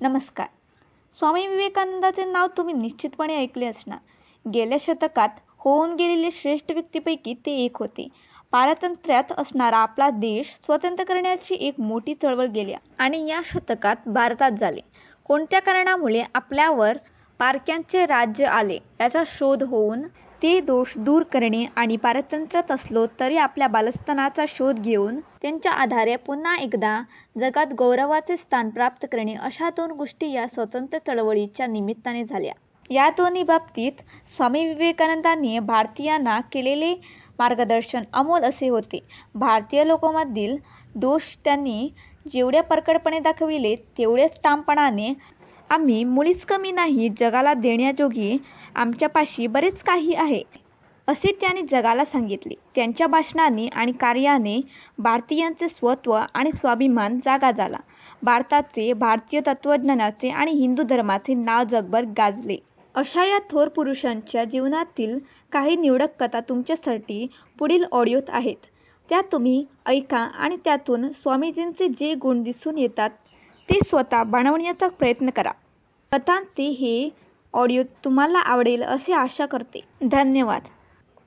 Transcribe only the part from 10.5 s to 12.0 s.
स्वतंत्र करण्याची एक